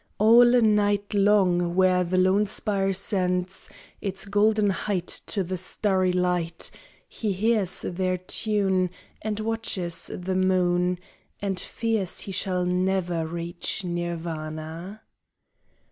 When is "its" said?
4.01-4.25